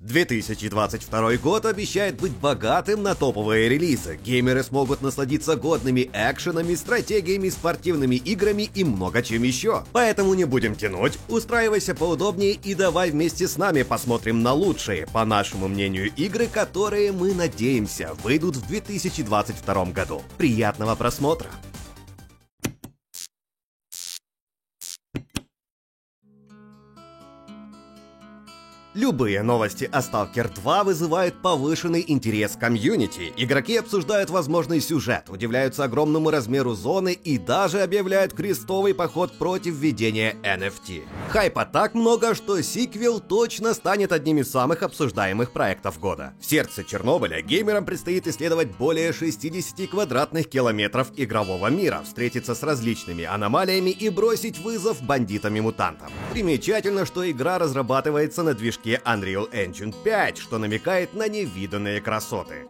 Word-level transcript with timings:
2022 0.00 1.36
год 1.36 1.66
обещает 1.66 2.18
быть 2.18 2.32
богатым 2.32 3.02
на 3.02 3.14
топовые 3.14 3.68
релизы. 3.68 4.18
Геймеры 4.24 4.62
смогут 4.62 5.02
насладиться 5.02 5.56
годными 5.56 6.10
экшенами, 6.14 6.74
стратегиями, 6.74 7.50
спортивными 7.50 8.16
играми 8.16 8.70
и 8.74 8.82
много 8.82 9.22
чем 9.22 9.42
еще. 9.42 9.84
Поэтому 9.92 10.32
не 10.32 10.44
будем 10.44 10.74
тянуть, 10.74 11.18
устраивайся 11.28 11.94
поудобнее 11.94 12.52
и 12.52 12.74
давай 12.74 13.10
вместе 13.10 13.46
с 13.46 13.58
нами 13.58 13.82
посмотрим 13.82 14.42
на 14.42 14.54
лучшие, 14.54 15.06
по 15.06 15.26
нашему 15.26 15.68
мнению, 15.68 16.10
игры, 16.14 16.46
которые 16.46 17.12
мы 17.12 17.34
надеемся 17.34 18.14
выйдут 18.22 18.56
в 18.56 18.66
2022 18.68 19.84
году. 19.86 20.22
Приятного 20.38 20.94
просмотра! 20.94 21.50
Любые 29.00 29.42
новости 29.42 29.88
о 29.90 30.00
Stalker 30.00 30.54
2 30.54 30.84
вызывают 30.84 31.40
повышенный 31.40 32.04
интерес 32.06 32.54
комьюнити. 32.54 33.32
Игроки 33.38 33.78
обсуждают 33.78 34.28
возможный 34.28 34.78
сюжет, 34.82 35.30
удивляются 35.30 35.84
огромному 35.84 36.28
размеру 36.28 36.74
зоны 36.74 37.14
и 37.14 37.38
даже 37.38 37.80
объявляют 37.80 38.34
крестовый 38.34 38.92
поход 38.92 39.32
против 39.38 39.76
введения 39.76 40.36
NFT. 40.42 41.04
Хайпа 41.30 41.64
так 41.64 41.94
много, 41.94 42.34
что 42.34 42.60
сиквел 42.60 43.20
точно 43.20 43.72
станет 43.72 44.12
одним 44.12 44.36
из 44.36 44.50
самых 44.50 44.82
обсуждаемых 44.82 45.52
проектов 45.52 45.98
года. 45.98 46.34
В 46.38 46.44
сердце 46.44 46.84
Чернобыля 46.84 47.40
геймерам 47.40 47.86
предстоит 47.86 48.26
исследовать 48.26 48.76
более 48.76 49.14
60 49.14 49.88
квадратных 49.88 50.46
километров 50.46 51.10
игрового 51.16 51.68
мира, 51.68 52.02
встретиться 52.04 52.54
с 52.54 52.62
различными 52.62 53.24
аномалиями 53.24 53.88
и 53.88 54.10
бросить 54.10 54.58
вызов 54.58 55.00
бандитам-мутантам. 55.00 56.12
Примечательно, 56.34 57.06
что 57.06 57.28
игра 57.30 57.58
разрабатывается 57.58 58.42
на 58.42 58.52
движке 58.52 58.89
движке 58.90 59.02
Unreal 59.04 59.50
Engine 59.52 59.94
5, 60.02 60.38
что 60.38 60.58
намекает 60.58 61.14
на 61.14 61.28
невиданные 61.28 62.00
красоты. 62.00 62.66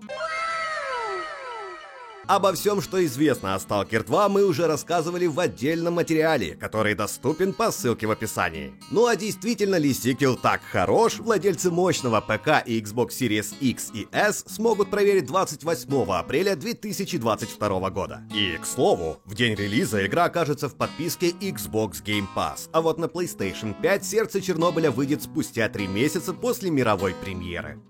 Обо 2.31 2.53
всем, 2.53 2.81
что 2.81 3.05
известно 3.05 3.57
о 3.57 3.59
Stalker 3.59 4.07
2, 4.07 4.29
мы 4.29 4.45
уже 4.45 4.69
рассказывали 4.69 5.27
в 5.27 5.41
отдельном 5.41 5.95
материале, 5.95 6.55
который 6.55 6.95
доступен 6.95 7.53
по 7.53 7.73
ссылке 7.73 8.07
в 8.07 8.13
описании. 8.13 8.73
Ну 8.93 9.07
а 9.07 9.17
действительно 9.17 9.75
ли 9.75 9.93
сиквел 9.93 10.37
так 10.37 10.61
хорош, 10.63 11.19
владельцы 11.19 11.73
мощного 11.73 12.21
ПК 12.21 12.65
и 12.65 12.81
Xbox 12.81 13.09
Series 13.21 13.59
X 13.59 13.91
и 13.95 14.07
S 14.13 14.45
смогут 14.47 14.91
проверить 14.91 15.27
28 15.27 16.13
апреля 16.13 16.55
2022 16.55 17.91
года. 17.91 18.23
И, 18.33 18.57
к 18.59 18.65
слову, 18.65 19.21
в 19.25 19.35
день 19.35 19.57
релиза 19.57 20.07
игра 20.07 20.27
окажется 20.27 20.69
в 20.69 20.77
подписке 20.77 21.31
Xbox 21.31 22.01
Game 22.05 22.29
Pass, 22.37 22.69
а 22.73 22.81
вот 22.81 22.99
на 22.99 23.07
PlayStation 23.07 23.75
5 23.83 24.05
сердце 24.05 24.41
Чернобыля 24.41 24.93
выйдет 24.93 25.25
спустя 25.25 25.69
3 25.69 25.89
месяца 25.89 26.33
после 26.33 26.71
мировой 26.71 27.13
премьеры. 27.13 27.81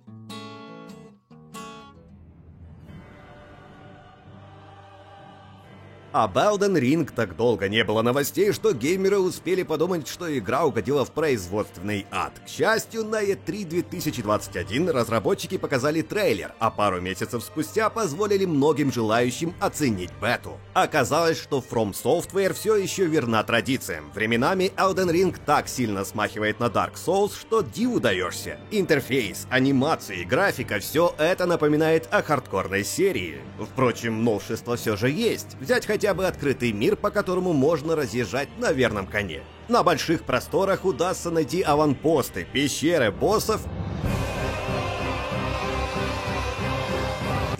Об 6.12 6.38
Elden 6.38 6.76
Ring 6.76 7.08
так 7.14 7.36
долго 7.36 7.68
не 7.68 7.84
было 7.84 8.02
новостей, 8.02 8.50
что 8.52 8.72
геймеры 8.72 9.18
успели 9.20 9.62
подумать, 9.62 10.08
что 10.08 10.36
игра 10.36 10.64
угодила 10.64 11.04
в 11.04 11.12
производственный 11.12 12.04
ад. 12.10 12.32
К 12.44 12.48
счастью, 12.48 13.04
на 13.04 13.22
E3 13.22 13.64
2021 13.64 14.90
разработчики 14.90 15.56
показали 15.56 16.02
трейлер, 16.02 16.52
а 16.58 16.72
пару 16.72 17.00
месяцев 17.00 17.44
спустя 17.44 17.90
позволили 17.90 18.44
многим 18.44 18.92
желающим 18.92 19.54
оценить 19.60 20.10
бету. 20.20 20.58
Оказалось, 20.74 21.40
что 21.40 21.60
From 21.70 21.92
Software 21.92 22.54
все 22.54 22.74
еще 22.74 23.06
верна 23.06 23.44
традициям. 23.44 24.10
Временами 24.12 24.72
Elden 24.76 25.12
Ring 25.12 25.38
так 25.46 25.68
сильно 25.68 26.04
смахивает 26.04 26.58
на 26.58 26.66
Dark 26.66 26.94
Souls, 26.94 27.38
что 27.40 27.62
диву 27.62 28.00
даешься. 28.00 28.58
Интерфейс, 28.72 29.46
анимации, 29.48 30.24
графика, 30.24 30.80
все 30.80 31.14
это 31.18 31.46
напоминает 31.46 32.08
о 32.10 32.20
хардкорной 32.24 32.82
серии. 32.82 33.42
Впрочем, 33.60 34.24
новшества 34.24 34.74
все 34.74 34.96
же 34.96 35.08
есть. 35.08 35.56
Взять 35.60 35.86
хотя 35.86 35.99
хотя 36.00 36.14
бы 36.14 36.26
открытый 36.26 36.72
мир, 36.72 36.96
по 36.96 37.10
которому 37.10 37.52
можно 37.52 37.94
разъезжать 37.94 38.48
на 38.58 38.72
верном 38.72 39.06
коне. 39.06 39.42
На 39.68 39.82
больших 39.82 40.22
просторах 40.22 40.86
удастся 40.86 41.30
найти 41.30 41.60
аванпосты, 41.60 42.46
пещеры, 42.50 43.12
боссов 43.12 43.60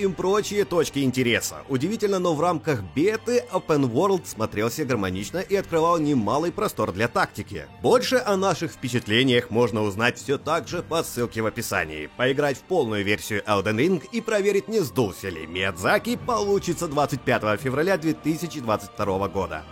и 0.01 0.09
прочие 0.09 0.65
точки 0.65 1.01
интереса. 1.01 1.57
Удивительно, 1.69 2.19
но 2.19 2.35
в 2.35 2.41
рамках 2.41 2.83
беты 2.95 3.45
Open 3.53 3.91
World 3.91 4.27
смотрелся 4.27 4.85
гармонично 4.85 5.39
и 5.39 5.57
открывал 5.57 5.99
немалый 5.99 6.53
простор 6.53 6.93
для 6.93 7.09
тактики. 7.09 7.67
Больше 7.83 8.17
о 8.17 8.37
наших 8.37 8.73
впечатлениях 8.73 9.51
можно 9.51 9.83
узнать 9.83 10.19
все 10.19 10.39
так 10.39 10.69
же 10.69 10.83
по 10.83 11.03
ссылке 11.03 11.43
в 11.43 11.47
описании. 11.47 12.11
Поиграть 12.17 12.59
в 12.59 12.63
полную 12.63 13.05
версию 13.05 13.43
Elden 13.47 13.77
Ring 13.77 14.03
и 14.13 14.21
проверить, 14.21 14.69
не 14.69 14.81
сдулся 14.81 15.29
ли 15.29 15.47
Миядзаки, 15.47 16.17
получится 16.17 16.89
25 16.89 17.61
февраля 17.61 17.97
2022 17.99 19.29
года. 19.29 19.65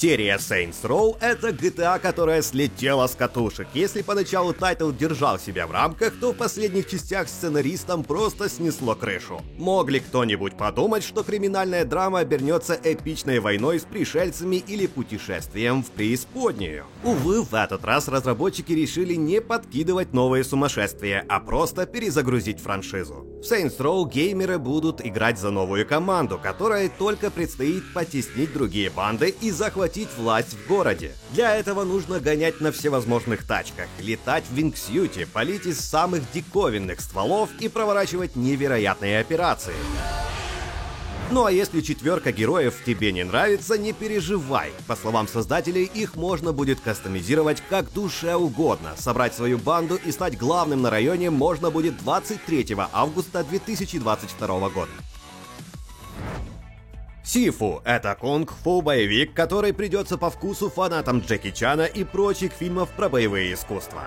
Серия 0.00 0.36
Saints 0.36 0.82
Row— 0.84 1.16
это 1.20 1.48
GTA, 1.48 1.98
которая 1.98 2.40
слетела 2.42 3.08
с 3.08 3.16
катушек. 3.16 3.66
Если 3.74 4.02
поначалу 4.02 4.52
тайтл 4.52 4.92
держал 4.92 5.40
себя 5.40 5.66
в 5.66 5.72
рамках, 5.72 6.12
то 6.20 6.32
в 6.32 6.36
последних 6.36 6.88
частях 6.88 7.28
сценаристам 7.28 8.04
просто 8.04 8.48
снесло 8.48 8.94
крышу. 8.94 9.40
Мог 9.56 9.90
ли 9.90 9.98
кто-нибудь 9.98 10.56
подумать, 10.56 11.02
что 11.02 11.24
криминальная 11.24 11.84
драма 11.84 12.20
обернется 12.20 12.78
эпичной 12.80 13.40
войной 13.40 13.80
с 13.80 13.82
пришельцами 13.82 14.62
или 14.68 14.86
путешествием 14.86 15.82
в 15.82 15.90
преисподнюю? 15.90 16.84
Увы, 17.02 17.42
в 17.42 17.52
этот 17.52 17.84
раз 17.84 18.06
разработчики 18.06 18.70
решили 18.70 19.14
не 19.14 19.40
подкидывать 19.40 20.12
новые 20.12 20.44
сумасшествия, 20.44 21.26
а 21.28 21.40
просто 21.40 21.86
перезагрузить 21.86 22.60
франшизу. 22.60 23.26
В 23.38 23.42
Saints 23.42 23.78
Row 23.78 24.10
геймеры 24.10 24.58
будут 24.58 25.00
играть 25.00 25.38
за 25.38 25.52
новую 25.52 25.86
команду, 25.86 26.40
которая 26.42 26.88
только 26.88 27.30
предстоит 27.30 27.84
потеснить 27.94 28.52
другие 28.52 28.90
банды 28.90 29.32
и 29.40 29.52
захватить 29.52 30.08
власть 30.16 30.54
в 30.54 30.66
городе. 30.66 31.12
Для 31.30 31.54
этого 31.56 31.84
нужно 31.84 32.18
гонять 32.18 32.60
на 32.60 32.72
всевозможных 32.72 33.46
тачках, 33.46 33.86
летать 34.00 34.42
в 34.50 34.54
вингсьюте, 34.54 35.24
палить 35.24 35.66
из 35.66 35.78
самых 35.78 36.22
диковинных 36.32 37.00
стволов 37.00 37.50
и 37.60 37.68
проворачивать 37.68 38.34
невероятные 38.34 39.20
операции. 39.20 39.74
Ну 41.30 41.44
а 41.44 41.52
если 41.52 41.82
четверка 41.82 42.32
героев 42.32 42.82
тебе 42.86 43.12
не 43.12 43.22
нравится, 43.22 43.76
не 43.76 43.92
переживай. 43.92 44.72
По 44.86 44.96
словам 44.96 45.28
создателей, 45.28 45.84
их 45.84 46.16
можно 46.16 46.54
будет 46.54 46.80
кастомизировать 46.80 47.62
как 47.68 47.92
душе 47.92 48.34
угодно. 48.34 48.94
Собрать 48.96 49.34
свою 49.34 49.58
банду 49.58 49.96
и 49.96 50.10
стать 50.10 50.38
главным 50.38 50.80
на 50.80 50.90
районе 50.90 51.28
можно 51.30 51.70
будет 51.70 51.98
23 51.98 52.76
августа 52.92 53.44
2022 53.44 54.70
года. 54.70 54.90
Сифу– 57.22 57.82
это 57.84 58.16
кунг-фу 58.18 58.80
боевик, 58.80 59.34
который 59.34 59.74
придется 59.74 60.16
по 60.16 60.30
вкусу 60.30 60.70
фанатам 60.70 61.20
Джеки 61.20 61.50
Чана 61.50 61.82
и 61.84 62.04
прочих 62.04 62.52
фильмов 62.52 62.88
про 62.96 63.10
боевые 63.10 63.52
искусства. 63.52 64.04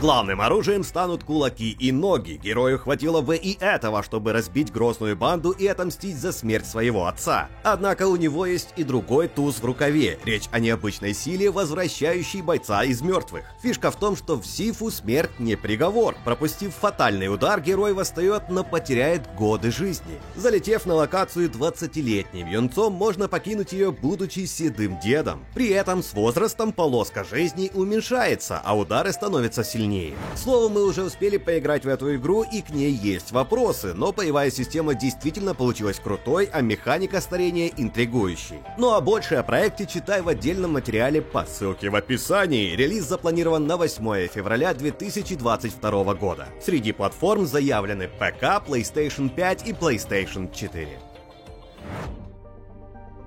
Главным 0.00 0.40
оружием 0.40 0.82
станут 0.82 1.24
кулаки 1.24 1.76
и 1.78 1.92
ноги. 1.92 2.40
Герою 2.42 2.78
хватило 2.78 3.20
бы 3.20 3.36
и 3.36 3.58
этого, 3.60 4.02
чтобы 4.02 4.32
разбить 4.32 4.72
грозную 4.72 5.14
банду 5.14 5.50
и 5.50 5.66
отомстить 5.66 6.16
за 6.16 6.32
смерть 6.32 6.66
своего 6.66 7.04
отца. 7.04 7.50
Однако 7.64 8.06
у 8.08 8.16
него 8.16 8.46
есть 8.46 8.70
и 8.76 8.82
другой 8.82 9.28
туз 9.28 9.56
в 9.56 9.64
рукаве. 9.66 10.18
Речь 10.24 10.48
о 10.52 10.58
необычной 10.58 11.12
силе, 11.12 11.50
возвращающей 11.50 12.40
бойца 12.40 12.82
из 12.82 13.02
мертвых. 13.02 13.44
Фишка 13.62 13.90
в 13.90 13.96
том, 13.96 14.16
что 14.16 14.40
в 14.40 14.46
Сифу 14.46 14.90
смерть 14.90 15.38
не 15.38 15.54
приговор. 15.54 16.16
Пропустив 16.24 16.74
фатальный 16.74 17.28
удар, 17.28 17.60
герой 17.60 17.92
восстает, 17.92 18.44
но 18.48 18.64
потеряет 18.64 19.28
годы 19.34 19.70
жизни. 19.70 20.18
Залетев 20.34 20.86
на 20.86 20.94
локацию 20.94 21.50
20-летним 21.50 22.48
юнцом, 22.48 22.94
можно 22.94 23.28
покинуть 23.28 23.74
ее, 23.74 23.92
будучи 23.92 24.46
седым 24.46 24.98
дедом. 24.98 25.44
При 25.52 25.68
этом 25.68 26.02
с 26.02 26.14
возрастом 26.14 26.72
полоска 26.72 27.22
жизни 27.22 27.70
уменьшается, 27.74 28.62
а 28.64 28.74
удары 28.74 29.12
становятся 29.12 29.62
сильнее 29.62 29.89
сильнее. 29.90 30.14
Слово, 30.36 30.68
мы 30.68 30.84
уже 30.84 31.02
успели 31.02 31.36
поиграть 31.36 31.84
в 31.84 31.88
эту 31.88 32.14
игру 32.16 32.42
и 32.42 32.62
к 32.62 32.70
ней 32.70 32.92
есть 32.92 33.32
вопросы, 33.32 33.92
но 33.94 34.12
боевая 34.12 34.50
система 34.50 34.94
действительно 34.94 35.54
получилась 35.54 35.98
крутой, 35.98 36.48
а 36.52 36.60
механика 36.60 37.20
старения 37.20 37.70
интригующей. 37.76 38.60
Ну 38.78 38.92
а 38.92 39.00
больше 39.00 39.34
о 39.36 39.42
проекте 39.42 39.86
читай 39.86 40.22
в 40.22 40.28
отдельном 40.28 40.72
материале 40.72 41.20
по 41.20 41.44
ссылке 41.44 41.90
в 41.90 41.96
описании. 41.96 42.74
Релиз 42.76 43.04
запланирован 43.04 43.66
на 43.66 43.76
8 43.76 44.28
февраля 44.28 44.74
2022 44.74 46.14
года. 46.14 46.48
Среди 46.60 46.92
платформ 46.92 47.46
заявлены 47.46 48.08
ПК, 48.08 48.62
PlayStation 48.66 49.28
5 49.28 49.68
и 49.68 49.72
PlayStation 49.72 50.52
4. 50.54 51.09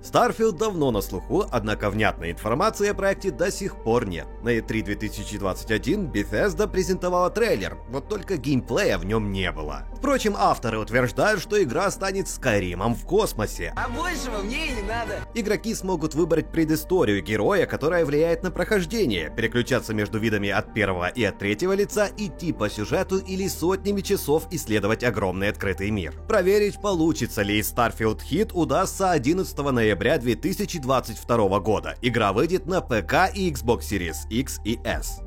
Starfield 0.04 0.58
давно 0.58 0.92
на 0.92 1.02
слуху, 1.02 1.46
однако 1.50 1.90
внятной 1.90 2.32
информации 2.32 2.90
о 2.90 2.94
проекте 2.94 3.32
до 3.32 3.50
сих 3.52 3.82
пор 3.82 4.06
нет. 4.06 4.28
На 4.44 4.58
E3 4.58 4.84
2021 4.84 6.12
Bethesda 6.12 6.68
презентовала 6.68 7.30
трейлер, 7.30 7.78
вот 7.88 8.10
только 8.10 8.36
геймплея 8.36 8.98
в 8.98 9.06
нем 9.06 9.32
не 9.32 9.50
было. 9.52 9.88
Впрочем, 9.96 10.36
авторы 10.38 10.78
утверждают, 10.78 11.42
что 11.42 11.62
игра 11.64 11.90
станет 11.90 12.28
Скайримом 12.28 12.96
в 12.96 13.06
космосе. 13.06 13.74
А 13.78 13.88
большего 13.88 14.40
мне 14.40 14.68
и 14.68 14.76
не 14.76 14.82
надо. 14.82 15.22
Игроки 15.34 15.74
смогут 15.74 16.16
выбрать 16.16 16.52
предысторию 16.52 17.24
героя, 17.24 17.66
которая 17.66 18.04
влияет 18.04 18.44
на 18.44 18.52
прохождение, 18.52 19.34
переключаться 19.34 19.94
между 19.94 20.20
видами 20.20 20.50
от 20.50 20.74
первого 20.74 21.08
и 21.08 21.24
от 21.24 21.40
третьего 21.40 21.72
лица, 21.72 22.10
идти 22.18 22.52
по 22.52 22.70
сюжету 22.70 23.20
или 23.20 23.48
сотнями 23.48 24.02
часов 24.02 24.48
исследовать 24.52 25.06
огромный 25.06 25.48
открытый 25.48 25.92
мир. 25.92 26.14
Проверить, 26.28 26.82
получится 26.82 27.42
ли 27.42 27.60
из 27.60 27.72
Starfield 27.72 28.20
Hit 28.30 28.52
удастся 28.54 29.12
11 29.12 29.58
ноября 29.58 29.93
2022 29.96 31.60
года. 31.60 31.96
Игра 32.02 32.32
выйдет 32.34 32.68
на 32.68 32.82
ПК 32.82 33.34
и 33.34 33.52
Xbox 33.52 33.80
Series 33.80 34.30
X 34.30 34.60
и 34.64 34.80
S. 34.84 35.23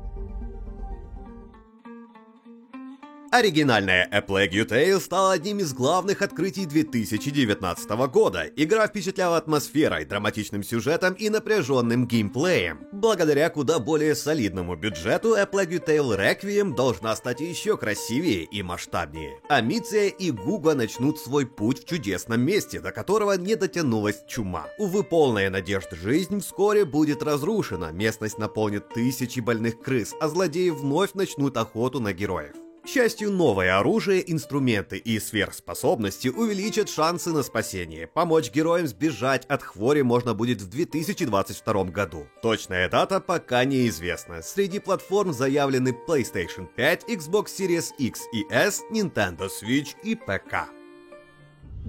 Оригинальная 3.29 4.07
A 4.09 4.21
Plague 4.21 4.65
Tale 4.65 5.01
стала 5.01 5.33
одним 5.33 5.59
из 5.59 5.73
главных 5.73 6.21
открытий 6.21 6.65
2019 6.65 7.89
года. 8.09 8.45
Игра 8.55 8.87
впечатляла 8.87 9.35
атмосферой, 9.35 10.05
драматичным 10.05 10.63
сюжетом 10.63 11.13
и 11.13 11.29
напряженным 11.29 12.07
геймплеем. 12.07 12.87
Благодаря 12.93 13.49
куда 13.49 13.79
более 13.79 14.15
солидному 14.15 14.77
бюджету, 14.77 15.33
A 15.33 15.43
Plague 15.43 15.85
Tale 15.85 16.17
Requiem 16.17 16.73
должна 16.73 17.13
стать 17.17 17.41
еще 17.41 17.75
красивее 17.75 18.45
и 18.45 18.63
масштабнее. 18.63 19.41
Амиция 19.49 20.07
и 20.07 20.31
Гуга 20.31 20.73
начнут 20.73 21.19
свой 21.19 21.45
путь 21.45 21.83
в 21.83 21.85
чудесном 21.85 22.39
месте, 22.39 22.79
до 22.79 22.93
которого 22.93 23.33
не 23.33 23.55
дотянулась 23.55 24.23
чума. 24.29 24.67
Увы, 24.77 25.03
полная 25.03 25.49
надежд 25.49 25.91
жизнь 25.91 26.39
вскоре 26.39 26.85
будет 26.85 27.21
разрушена, 27.21 27.91
местность 27.91 28.37
наполнит 28.37 28.87
тысячи 28.87 29.41
больных 29.41 29.81
крыс, 29.81 30.13
а 30.21 30.29
злодеи 30.29 30.69
вновь 30.69 31.13
начнут 31.13 31.57
охоту 31.57 31.99
на 31.99 32.13
героев. 32.13 32.55
К 32.87 32.89
счастью, 32.89 33.31
новое 33.31 33.77
оружие, 33.77 34.31
инструменты 34.31 34.97
и 34.97 35.19
сверхспособности 35.19 36.29
увеличат 36.29 36.87
шансы 36.87 37.31
на 37.31 37.43
спасение. 37.43 38.07
Помочь 38.07 38.49
героям 38.49 38.87
сбежать 38.87 39.45
от 39.47 39.61
хвори 39.61 40.03
можно 40.03 40.33
будет 40.33 40.61
в 40.61 40.69
2022 40.69 41.83
году. 41.83 42.27
Точная 42.41 42.87
дата 42.87 43.19
пока 43.19 43.65
неизвестна. 43.65 44.41
Среди 44.41 44.79
платформ 44.79 45.33
заявлены 45.33 45.93
PlayStation 46.07 46.65
5, 46.77 47.09
Xbox 47.09 47.47
Series 47.47 47.89
X 47.99 48.21
и 48.31 48.45
S, 48.49 48.85
Nintendo 48.89 49.49
Switch 49.49 49.89
и 50.03 50.15
ПК. 50.15 50.76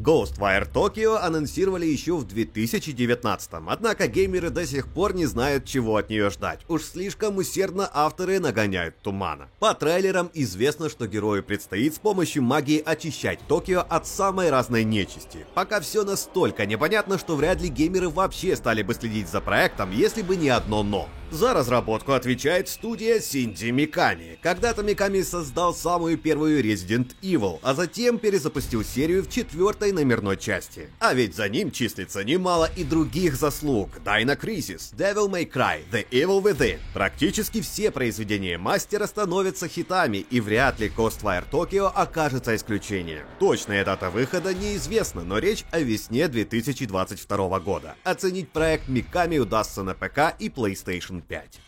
Ghostwire 0.03 0.71
Tokyo 0.73 1.17
анонсировали 1.17 1.85
еще 1.85 2.17
в 2.17 2.25
2019 2.25 3.51
однако 3.67 4.07
геймеры 4.07 4.51
до 4.51 4.65
сих 4.65 4.87
пор 4.87 5.13
не 5.13 5.27
знают, 5.27 5.65
чего 5.65 5.97
от 5.97 6.09
нее 6.09 6.31
ждать. 6.31 6.61
Уж 6.69 6.85
слишком 6.85 7.37
усердно 7.37 7.91
авторы 7.93 8.39
нагоняют 8.39 8.97
тумана. 9.03 9.49
По 9.59 9.75
трейлерам 9.75 10.31
известно, 10.35 10.89
что 10.89 11.09
герою 11.09 11.43
предстоит 11.43 11.97
с 11.97 11.99
помощью 11.99 12.45
магии 12.45 12.81
очищать 12.85 13.41
Токио 13.49 13.81
от 13.81 14.07
самой 14.07 14.51
разной 14.51 14.85
нечисти. 14.85 15.45
Пока 15.55 15.81
все 15.81 16.05
настолько 16.05 16.65
непонятно, 16.65 17.19
что 17.19 17.35
вряд 17.35 17.61
ли 17.61 17.69
геймеры 17.69 18.09
вообще 18.09 18.55
стали 18.55 18.83
бы 18.83 18.95
следить 18.95 19.29
за 19.29 19.41
проектом, 19.41 19.91
если 19.91 20.23
бы 20.23 20.37
не 20.37 20.49
одно 20.49 20.85
«но». 20.85 21.09
За 21.31 21.53
разработку 21.53 22.13
отвечает 22.13 22.71
студия 22.71 23.21
Синди 23.21 23.67
Миками. 23.67 24.39
Когда-то 24.41 24.83
Миками 24.83 25.21
создал 25.21 25.75
самую 25.75 26.17
первую 26.17 26.65
Resident 26.65 27.15
Evil, 27.21 27.59
а 27.63 27.75
затем 27.75 28.19
перезапустил 28.19 28.83
серию 28.83 29.23
в 29.23 29.29
четвертой 29.29 29.93
номерной 29.93 30.39
части. 30.39 30.89
А 31.01 31.13
ведь 31.13 31.37
за 31.37 31.51
ним 31.51 31.71
числится 31.71 32.25
немало 32.25 32.71
и 32.77 32.83
других 32.83 33.37
заслуг. 33.37 33.91
Dino 34.03 34.41
Crisis, 34.41 34.95
Devil 34.97 35.29
May 35.29 35.47
Cry, 35.47 35.83
The 35.93 36.09
Evil 36.11 36.43
Within. 36.43 36.79
Практически 36.95 37.61
все 37.61 37.91
произведения 37.91 38.57
мастера 38.57 39.07
становятся 39.07 39.69
хитами, 39.69 40.19
и 40.31 40.41
вряд 40.41 40.81
ли 40.81 40.89
Ghostwire 40.89 41.45
Tokyo 41.51 41.93
окажется 41.95 42.57
исключением. 42.57 43.27
Точная 43.39 43.85
дата 43.85 44.09
выхода 44.09 44.55
неизвестна, 44.55 45.25
но 45.25 45.37
речь 45.37 45.67
о 45.73 45.81
весне 45.81 46.27
2022 46.27 47.61
года. 47.61 47.97
Оценить 48.03 48.51
проект 48.51 48.89
Миками 48.89 49.37
удастся 49.37 49.83
на 49.83 49.93
ПК 49.93 50.35
и 50.39 50.49
PlayStation 50.49 51.18
5. 51.23 51.61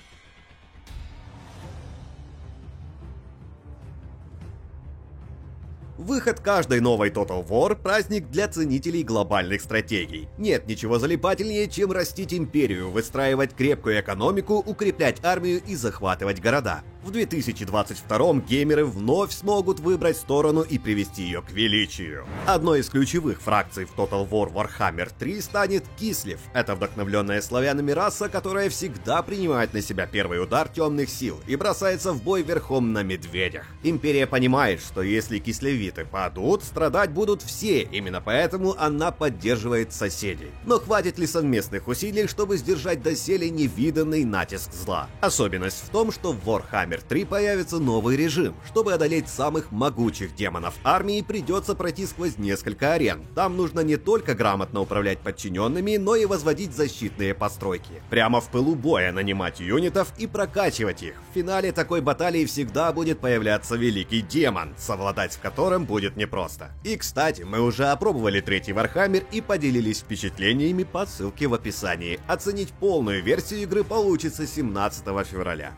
Выход 6.00 6.40
каждой 6.40 6.80
новой 6.80 7.10
Total 7.10 7.46
War– 7.46 7.74
праздник 7.82 8.30
для 8.30 8.48
ценителей 8.48 9.02
глобальных 9.02 9.60
стратегий. 9.60 10.28
Нет 10.38 10.66
ничего 10.66 10.98
залипательнее, 10.98 11.68
чем 11.68 11.92
растить 11.92 12.32
империю, 12.32 12.90
выстраивать 12.90 13.54
крепкую 13.54 14.00
экономику, 14.00 14.54
укреплять 14.54 15.22
армию 15.22 15.60
и 15.62 15.76
захватывать 15.76 16.40
города. 16.40 16.80
В 17.02 17.10
2022 17.10 18.34
геймеры 18.46 18.84
вновь 18.84 19.32
смогут 19.32 19.80
выбрать 19.80 20.18
сторону 20.18 20.60
и 20.60 20.78
привести 20.78 21.22
ее 21.22 21.40
к 21.40 21.50
величию. 21.50 22.26
Одной 22.46 22.80
из 22.80 22.90
ключевых 22.90 23.40
фракций 23.40 23.86
в 23.86 23.94
Total 23.96 24.28
War 24.28 24.52
Warhammer 24.52 25.10
3 25.18 25.40
станет 25.40 25.84
Кислив. 25.98 26.38
Это 26.52 26.74
вдохновленная 26.74 27.40
славянами 27.40 27.92
раса, 27.92 28.28
которая 28.28 28.68
всегда 28.68 29.22
принимает 29.22 29.72
на 29.72 29.80
себя 29.80 30.06
первый 30.06 30.42
удар 30.42 30.68
темных 30.68 31.08
сил 31.08 31.40
и 31.46 31.56
бросается 31.56 32.12
в 32.12 32.22
бой 32.22 32.42
верхом 32.42 32.92
на 32.92 33.02
медведях. 33.02 33.64
Империя 33.82 34.26
понимает, 34.26 34.82
что 34.82 35.00
если 35.00 35.38
кислевиты 35.38 36.04
падут, 36.04 36.64
страдать 36.64 37.12
будут 37.12 37.40
все, 37.40 37.80
именно 37.80 38.20
поэтому 38.20 38.76
она 38.78 39.10
поддерживает 39.10 39.94
соседей. 39.94 40.50
Но 40.66 40.78
хватит 40.78 41.18
ли 41.18 41.26
совместных 41.26 41.88
усилий, 41.88 42.26
чтобы 42.26 42.58
сдержать 42.58 43.02
доселе 43.02 43.48
невиданный 43.48 44.24
натиск 44.26 44.74
зла? 44.74 45.08
Особенность 45.22 45.82
в 45.82 45.88
том, 45.88 46.12
что 46.12 46.32
в 46.32 46.46
Warhammer 46.46 46.89
Warhammer 46.90 47.02
3 47.06 47.24
появится 47.24 47.78
новый 47.78 48.16
режим. 48.16 48.54
Чтобы 48.66 48.92
одолеть 48.92 49.28
самых 49.28 49.70
могучих 49.70 50.34
демонов 50.34 50.74
армии, 50.84 51.22
придется 51.22 51.74
пройти 51.74 52.06
сквозь 52.06 52.38
несколько 52.38 52.94
арен. 52.94 53.22
Там 53.34 53.56
нужно 53.56 53.80
не 53.80 53.96
только 53.96 54.34
грамотно 54.34 54.80
управлять 54.80 55.18
подчиненными, 55.18 55.96
но 55.96 56.16
и 56.16 56.26
возводить 56.26 56.74
защитные 56.74 57.34
постройки. 57.34 58.02
Прямо 58.10 58.40
в 58.40 58.50
пылу 58.50 58.74
боя 58.74 59.12
нанимать 59.12 59.60
юнитов 59.60 60.12
и 60.18 60.26
прокачивать 60.26 61.02
их. 61.02 61.14
В 61.30 61.34
финале 61.34 61.72
такой 61.72 62.00
баталии 62.00 62.44
всегда 62.44 62.92
будет 62.92 63.20
появляться 63.20 63.76
великий 63.76 64.22
демон, 64.22 64.74
совладать 64.76 65.34
с 65.34 65.36
которым 65.36 65.84
будет 65.84 66.16
непросто. 66.16 66.70
И 66.84 66.96
кстати, 66.96 67.42
мы 67.42 67.60
уже 67.60 67.86
опробовали 67.86 68.40
третий 68.40 68.72
Warhammer 68.72 69.24
и 69.30 69.40
поделились 69.40 70.00
впечатлениями 70.00 70.84
по 70.84 71.06
ссылке 71.06 71.46
в 71.46 71.54
описании. 71.54 72.18
Оценить 72.26 72.72
полную 72.72 73.22
версию 73.22 73.62
игры 73.62 73.84
получится 73.84 74.46
17 74.46 75.04
февраля. 75.26 75.72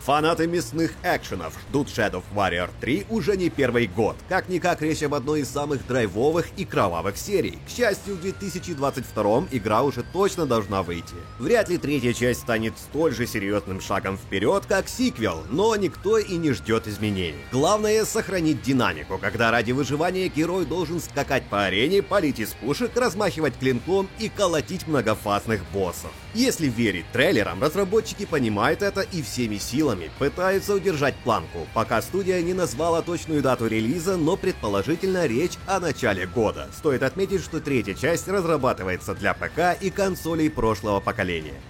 Фанаты 0.00 0.46
мясных 0.46 0.94
экшенов 1.02 1.52
ждут 1.68 1.88
Shadow 1.88 2.22
Warrior 2.34 2.70
3 2.80 3.06
уже 3.10 3.36
не 3.36 3.50
первый 3.50 3.86
год. 3.86 4.16
Как-никак 4.30 4.80
речь 4.80 5.02
об 5.02 5.12
одной 5.12 5.40
из 5.40 5.50
самых 5.50 5.86
драйвовых 5.86 6.46
и 6.56 6.64
кровавых 6.64 7.18
серий. 7.18 7.58
К 7.66 7.70
счастью, 7.70 8.16
в 8.16 8.22
2022 8.22 9.48
игра 9.50 9.82
уже 9.82 10.02
точно 10.02 10.46
должна 10.46 10.82
выйти. 10.82 11.14
Вряд 11.38 11.68
ли 11.68 11.76
третья 11.76 12.14
часть 12.14 12.40
станет 12.40 12.78
столь 12.78 13.14
же 13.14 13.26
серьезным 13.26 13.82
шагом 13.82 14.16
вперед, 14.16 14.64
как 14.66 14.88
сиквел, 14.88 15.44
но 15.50 15.76
никто 15.76 16.16
и 16.16 16.36
не 16.36 16.52
ждет 16.52 16.88
изменений. 16.88 17.44
Главное 17.52 18.06
сохранить 18.06 18.62
динамику, 18.62 19.18
когда 19.18 19.50
ради 19.50 19.72
выживания 19.72 20.28
герой 20.28 20.64
должен 20.64 21.00
скакать 21.00 21.44
по 21.50 21.64
арене, 21.64 22.02
палить 22.02 22.38
из 22.38 22.54
пушек, 22.54 22.96
размахивать 22.96 23.58
клинком 23.58 24.08
и 24.18 24.30
колотить 24.30 24.88
многофазных 24.88 25.60
боссов. 25.74 26.10
Если 26.32 26.68
верить 26.68 27.06
трейлерам, 27.12 27.62
разработчики 27.62 28.24
понимают 28.24 28.80
это 28.82 29.02
и 29.02 29.20
всеми 29.20 29.58
силами 29.58 29.99
пытаются 30.18 30.74
удержать 30.74 31.14
планку, 31.16 31.66
пока 31.74 32.00
студия 32.00 32.40
не 32.42 32.54
назвала 32.54 33.02
точную 33.02 33.42
дату 33.42 33.66
релиза, 33.66 34.16
но 34.16 34.36
предположительно 34.36 35.26
речь 35.26 35.58
о 35.66 35.80
начале 35.80 36.26
года. 36.26 36.68
Стоит 36.76 37.02
отметить, 37.02 37.42
что 37.42 37.60
третья 37.60 37.94
часть 37.94 38.28
разрабатывается 38.28 39.14
для 39.14 39.34
ПК 39.34 39.76
и 39.80 39.90
консолей 39.90 40.50
прошлого 40.50 41.00
поколения. 41.00 41.60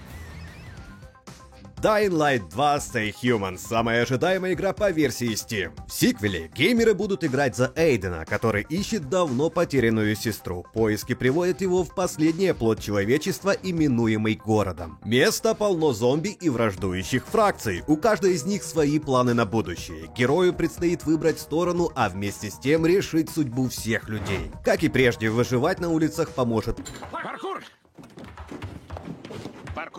Dying 1.81 2.11
Light 2.11 2.47
2 2.51 2.77
Stay 2.77 3.11
Human– 3.23 3.57
самая 3.57 4.03
ожидаемая 4.03 4.53
игра 4.53 4.71
по 4.71 4.91
версии 4.91 5.31
Steam. 5.31 5.71
В 5.87 5.91
сиквеле 5.91 6.51
геймеры 6.53 6.93
будут 6.93 7.23
играть 7.23 7.55
за 7.55 7.73
Эйдена, 7.75 8.23
который 8.23 8.67
ищет 8.69 9.09
давно 9.09 9.49
потерянную 9.49 10.15
сестру. 10.15 10.63
Поиски 10.75 11.15
приводят 11.15 11.61
его 11.61 11.83
в 11.83 11.95
последний 11.95 12.53
плод 12.53 12.79
человечества, 12.79 13.55
именуемый 13.63 14.35
городом. 14.35 14.99
Место 15.03 15.55
полно 15.55 15.91
зомби 15.91 16.29
и 16.29 16.49
враждующих 16.49 17.25
фракций. 17.25 17.81
У 17.87 17.97
каждой 17.97 18.33
из 18.33 18.45
них 18.45 18.61
свои 18.61 18.99
планы 18.99 19.33
на 19.33 19.47
будущее. 19.47 20.07
Герою 20.15 20.53
предстоит 20.53 21.03
выбрать 21.05 21.39
сторону, 21.39 21.89
а 21.95 22.09
вместе 22.09 22.51
с 22.51 22.59
тем 22.59 22.85
решить 22.85 23.31
судьбу 23.31 23.69
всех 23.69 24.07
людей. 24.07 24.51
Как 24.63 24.83
и 24.83 24.89
прежде, 24.89 25.31
выживать 25.31 25.79
на 25.79 25.89
улицах 25.89 26.29
поможет... 26.29 26.77
Паркур! 27.11 27.50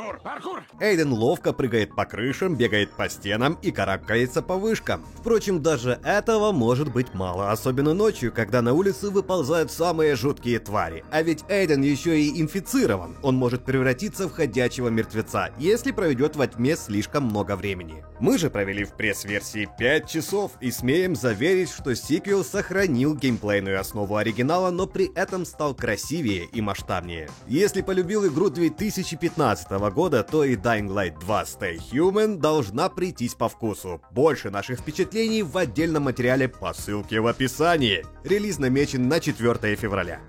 Паркур! 0.03 0.21
Паркур! 0.23 0.63
Эйден 0.81 1.13
ловко 1.13 1.53
прыгает 1.53 1.95
по 1.95 2.05
крышам, 2.05 2.57
бегает 2.57 2.91
по 2.93 3.09
стенам 3.09 3.59
и 3.63 3.71
карабкается 3.71 4.43
по 4.43 4.57
вышкам. 4.57 5.05
Впрочем, 5.19 5.63
даже 5.63 6.01
этого 6.03 6.51
может 6.51 6.93
быть 6.93 7.15
мало, 7.15 7.53
особенно 7.53 7.95
ночью, 7.95 8.33
когда 8.33 8.63
на 8.63 8.73
улице 8.73 9.11
выползают 9.11 9.71
самые 9.71 10.17
жуткие 10.17 10.59
твари. 10.59 11.05
А 11.11 11.23
ведь 11.23 11.45
Эйден 11.49 11.83
еще 11.83 12.21
и 12.21 12.41
инфицирован. 12.41 13.17
Он 13.23 13.37
может 13.37 13.65
превратиться 13.65 14.29
в 14.29 14.33
ходячего 14.33 14.89
мертвеца, 14.89 15.51
если 15.59 15.93
проведет 15.93 16.35
во 16.35 16.49
тьме 16.49 16.77
слишком 16.77 17.25
много 17.25 17.55
времени. 17.55 18.05
Мы 18.19 18.39
же 18.39 18.51
провели 18.51 18.85
в 18.85 18.95
пресс-версии 18.95 19.69
5 19.79 20.09
часов 20.09 20.53
и 20.61 20.71
смеем 20.71 21.15
заверить, 21.15 21.71
что 21.71 21.95
сиквел 21.95 22.45
сохранил 22.45 23.15
геймплейную 23.15 23.79
основу 23.79 24.17
оригинала, 24.17 24.71
но 24.71 24.87
при 24.87 25.13
этом 25.15 25.45
стал 25.45 25.75
красивее 25.75 26.47
и 26.47 26.61
масштабнее. 26.61 27.29
Если 27.47 27.83
полюбил 27.83 28.27
игру 28.27 28.49
2015 28.49 29.71
года, 29.93 30.23
то 30.23 30.45
и 30.45 30.57
Dying 30.57 30.89
Light 30.89 31.21
2 31.21 31.43
Stay 31.43 31.79
Human 31.93 32.39
должна 32.39 32.89
прийтись 32.89 33.35
по 33.35 33.49
вкусу. 33.49 34.01
Больше 34.11 34.51
наших 34.51 34.81
впечатлений 34.81 35.43
в 35.43 35.57
отдельном 35.57 36.05
материале 36.05 36.49
по 36.49 36.73
ссылке 36.73 37.21
в 37.21 37.27
описании. 37.27 38.05
Релиз 38.25 38.59
намечен 38.59 39.09
на 39.09 39.21
4 39.21 39.77
февраля. 39.77 40.21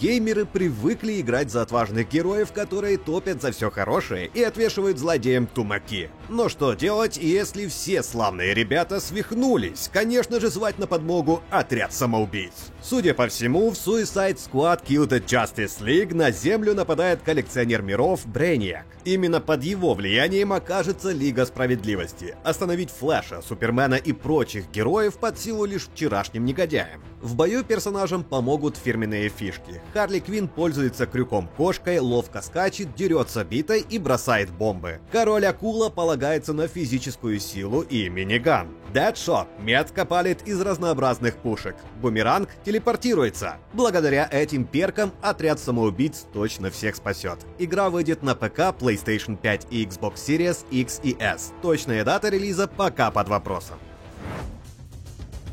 Геймеры 0.00 0.44
привыкли 0.44 1.20
играть 1.20 1.50
за 1.50 1.62
отважных 1.62 2.08
героев, 2.10 2.52
которые 2.52 2.98
топят 2.98 3.40
за 3.40 3.52
все 3.52 3.70
хорошее 3.70 4.28
и 4.34 4.42
отвешивают 4.42 4.98
злодеям 4.98 5.46
тумаки. 5.46 6.10
Но 6.28 6.48
что 6.48 6.74
делать, 6.74 7.16
если 7.16 7.68
все 7.68 8.02
славные 8.02 8.54
ребята 8.54 9.00
свихнулись? 9.00 9.88
Конечно 9.92 10.40
же, 10.40 10.50
звать 10.50 10.78
на 10.78 10.86
подмогу 10.86 11.42
отряд 11.50 11.92
самоубийц. 11.92 12.73
Судя 12.86 13.14
по 13.14 13.28
всему, 13.28 13.70
в 13.70 13.74
Suicide 13.74 14.36
Squad 14.36 14.84
Kill 14.84 15.08
the 15.08 15.24
Justice 15.24 15.80
League 15.80 16.14
на 16.14 16.30
Землю 16.30 16.74
нападает 16.74 17.22
коллекционер 17.22 17.80
миров 17.80 18.26
Брейниак. 18.26 18.84
Именно 19.06 19.40
под 19.40 19.64
его 19.64 19.94
влиянием 19.94 20.52
окажется 20.52 21.10
Лига 21.10 21.46
Справедливости. 21.46 22.36
Остановить 22.44 22.90
Флэша, 22.90 23.40
Супермена 23.40 23.94
и 23.94 24.12
прочих 24.12 24.70
героев 24.70 25.14
под 25.14 25.38
силу 25.38 25.64
лишь 25.64 25.88
вчерашним 25.88 26.44
негодяям. 26.44 27.02
В 27.22 27.36
бою 27.36 27.64
персонажам 27.64 28.22
помогут 28.22 28.76
фирменные 28.76 29.30
фишки. 29.30 29.80
Харли 29.94 30.18
Квин 30.18 30.46
пользуется 30.46 31.06
крюком-кошкой, 31.06 31.98
ловко 32.00 32.42
скачет, 32.42 32.94
дерется 32.94 33.44
битой 33.44 33.80
и 33.80 33.98
бросает 33.98 34.50
бомбы. 34.50 35.00
Король 35.10 35.46
Акула 35.46 35.88
полагается 35.88 36.52
на 36.52 36.68
физическую 36.68 37.40
силу 37.40 37.80
и 37.80 38.10
миниган. 38.10 38.68
Дэдшот 38.92 39.48
метко 39.58 40.04
палит 40.04 40.46
из 40.46 40.60
разнообразных 40.60 41.36
пушек. 41.38 41.76
Бумеранг 42.00 42.50
телепортируется. 42.74 43.58
Благодаря 43.72 44.28
этим 44.32 44.64
перкам 44.64 45.12
отряд 45.22 45.60
самоубийц 45.60 46.26
точно 46.32 46.70
всех 46.70 46.96
спасет. 46.96 47.38
Игра 47.58 47.88
выйдет 47.88 48.24
на 48.24 48.34
ПК, 48.34 48.74
PlayStation 48.76 49.36
5 49.36 49.68
и 49.70 49.84
Xbox 49.84 50.14
Series 50.14 50.64
X 50.72 51.00
и 51.04 51.16
S. 51.20 51.52
Точная 51.62 52.04
дата 52.04 52.30
релиза 52.30 52.66
пока 52.66 53.12
под 53.12 53.28
вопросом. 53.28 53.76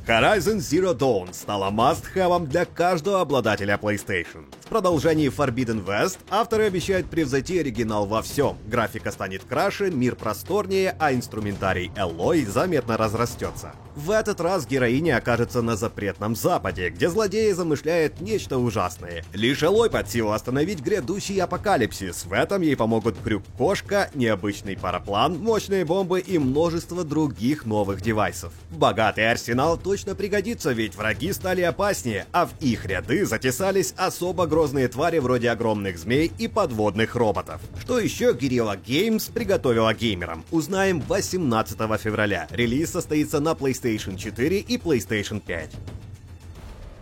Horizon 0.07 0.57
Zero 0.57 0.95
Dawn 0.95 1.31
стала 1.31 1.69
must-have 1.69 2.47
для 2.47 2.65
каждого 2.65 3.21
обладателя 3.21 3.77
PlayStation. 3.79 4.45
В 4.65 4.67
продолжении 4.67 5.29
Forbidden 5.29 5.85
West 5.85 6.17
авторы 6.29 6.63
обещают 6.63 7.07
превзойти 7.07 7.59
оригинал 7.59 8.07
во 8.07 8.23
всем. 8.23 8.57
Графика 8.65 9.11
станет 9.11 9.43
краше, 9.43 9.91
мир 9.91 10.15
просторнее, 10.15 10.95
а 10.97 11.13
инструментарий 11.13 11.91
Эллой 11.95 12.45
заметно 12.45 12.97
разрастется. 12.97 13.73
В 13.95 14.09
этот 14.11 14.39
раз 14.39 14.65
героиня 14.65 15.17
окажется 15.17 15.61
на 15.61 15.75
запретном 15.75 16.35
западе, 16.35 16.89
где 16.89 17.09
злодеи 17.09 17.51
замышляют 17.51 18.21
нечто 18.21 18.57
ужасное. 18.57 19.23
Лишь 19.33 19.61
Элой 19.61 19.89
под 19.89 20.09
силу 20.09 20.31
остановить 20.31 20.79
грядущий 20.79 21.37
апокалипсис. 21.41 22.25
В 22.25 22.31
этом 22.31 22.61
ей 22.61 22.77
помогут 22.77 23.17
крюк-кошка, 23.21 24.09
необычный 24.15 24.77
параплан, 24.77 25.37
мощные 25.37 25.83
бомбы 25.83 26.21
и 26.21 26.39
множество 26.39 27.03
других 27.03 27.65
новых 27.65 28.01
девайсов. 28.01 28.53
Богатый 28.71 29.29
арсенал 29.29 29.77
точно 29.91 30.15
пригодится, 30.15 30.71
ведь 30.71 30.95
враги 30.95 31.33
стали 31.33 31.61
опаснее, 31.61 32.25
а 32.31 32.45
в 32.45 32.51
их 32.61 32.85
ряды 32.85 33.25
затесались 33.25 33.93
особо 33.97 34.47
грозные 34.47 34.87
твари 34.87 35.19
вроде 35.19 35.49
огромных 35.49 35.97
змей 35.97 36.31
и 36.37 36.47
подводных 36.47 37.15
роботов. 37.15 37.59
Что 37.81 37.99
еще 37.99 38.31
Guerrilla 38.31 38.79
Games 38.81 39.29
приготовила 39.33 39.93
геймерам? 39.93 40.45
Узнаем 40.49 41.01
18 41.01 41.77
февраля. 41.99 42.47
Релиз 42.51 42.91
состоится 42.91 43.39
на 43.41 43.51
PlayStation 43.51 43.81
PlayStation 43.81 44.17
4 44.17 44.59
и 44.59 44.77
PlayStation 44.77 45.41
5. 45.41 45.69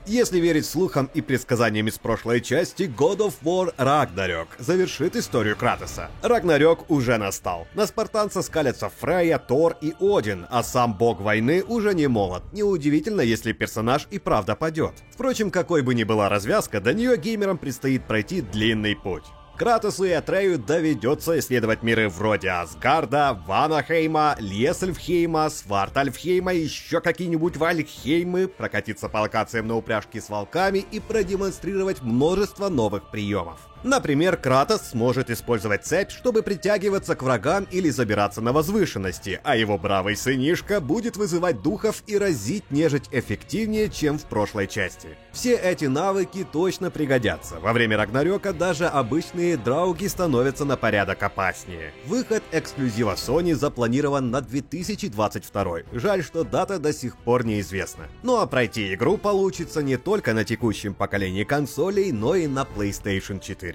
Если 0.10 0.40
верить 0.40 0.66
слухам 0.66 1.08
и 1.14 1.22
предсказаниям 1.22 1.88
из 1.88 2.00
прошлой 2.00 2.42
части, 2.42 2.92
God 2.98 3.20
of 3.20 3.34
War 3.44 3.76
Ragnarok 3.78 4.48
завершит 4.58 5.16
историю 5.16 5.56
Кратоса. 5.56 6.10
Рагнарёк 6.24 6.90
уже 6.90 7.20
настал. 7.20 7.68
На 7.76 7.86
спартанца 7.86 8.42
скалятся 8.42 8.90
Фрейя, 8.90 9.38
Тор 9.38 9.78
и 9.82 9.94
Один, 10.00 10.48
а 10.50 10.64
сам 10.64 10.98
бог 10.98 11.22
войны 11.22 11.64
уже 11.64 11.94
не 11.94 12.08
молод. 12.08 12.42
Неудивительно, 12.54 13.22
если 13.22 13.52
персонаж 13.52 14.08
и 14.10 14.18
правда 14.18 14.56
падет. 14.56 14.94
Впрочем, 15.12 15.52
какой 15.52 15.84
бы 15.84 15.94
ни 15.94 16.04
была 16.04 16.28
развязка, 16.28 16.82
до 16.82 16.92
нее 16.96 17.16
геймерам 17.16 17.60
предстоит 17.60 18.08
пройти 18.08 18.42
длинный 18.42 18.96
путь. 18.96 19.26
Кратосу 19.60 20.06
и 20.06 20.12
Атрею 20.12 20.58
доведется 20.58 21.38
исследовать 21.38 21.84
миры 21.84 22.08
вроде 22.08 22.48
Асгарда, 22.48 23.38
Ванахейма, 23.46 24.38
Лесельфхейма, 24.40 25.50
Свартальфхейма, 25.50 26.54
еще 26.54 27.02
какие-нибудь 27.02 27.58
Вальхеймы, 27.58 28.48
прокатиться 28.48 29.10
по 29.10 29.18
локациям 29.18 29.68
на 29.68 29.76
упряжке 29.76 30.22
с 30.22 30.30
волками 30.30 30.86
и 30.94 31.02
продемонстрировать 31.02 32.02
множество 32.02 32.70
новых 32.70 33.12
приемов. 33.12 33.60
Например, 33.84 34.36
Кратос 34.36 34.90
сможет 34.90 35.30
использовать 35.30 35.86
цепь, 35.86 36.12
чтобы 36.12 36.44
притягиваться 36.44 37.16
к 37.16 37.24
врагам 37.24 37.66
или 37.72 37.90
забираться 37.90 38.42
на 38.42 38.52
возвышенности, 38.52 39.40
а 39.44 39.56
его 39.56 39.78
бравый 39.78 40.18
сынишка 40.18 40.82
будет 40.82 41.16
вызывать 41.16 41.62
духов 41.62 42.04
и 42.06 42.18
разить 42.18 42.70
нежить 42.72 43.06
эффективнее, 43.12 43.90
чем 43.90 44.20
в 44.20 44.26
прошлой 44.26 44.68
части. 44.68 45.10
Все 45.32 45.56
эти 45.56 45.86
навыки 45.86 46.46
точно 46.52 46.92
пригодятся. 46.92 47.60
Во 47.62 47.72
время 47.72 47.96
Рагнарёка 47.96 48.52
даже 48.52 48.86
обычные 48.86 49.56
драуги 49.56 50.08
становятся 50.08 50.66
на 50.66 50.76
порядок 50.76 51.24
опаснее. 51.24 51.94
Выход 52.06 52.44
эксклюзива 52.52 53.14
Sony 53.14 53.56
запланирован 53.56 54.30
на 54.30 54.42
2022. 54.42 55.78
Жаль, 55.94 56.24
что 56.24 56.44
дата 56.44 56.80
до 56.80 56.92
сих 56.92 57.16
пор 57.18 57.46
неизвестна. 57.46 58.08
Ну 58.24 58.40
а 58.40 58.46
пройти 58.46 58.94
игру 58.94 59.18
получится 59.18 59.82
не 59.82 59.96
только 59.96 60.34
на 60.34 60.44
текущем 60.44 60.94
поколении 60.94 61.46
консолей, 61.46 62.12
но 62.12 62.36
и 62.36 62.48
на 62.48 62.64
PlayStation 62.64 63.40
4. 63.40 63.69